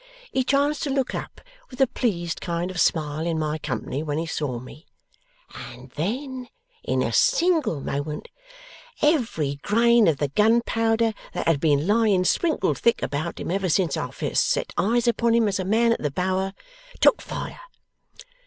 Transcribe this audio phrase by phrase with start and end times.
[0.31, 4.17] He chanced to look up with a pleased kind of smile in my company when
[4.17, 4.87] he saw me,
[5.53, 6.47] and then
[6.83, 8.27] in a single moment
[9.03, 13.95] every grain of the gunpowder that had been lying sprinkled thick about him ever since
[13.95, 16.55] I first set eyes upon him as a man at the Bower,
[16.99, 17.61] took fire!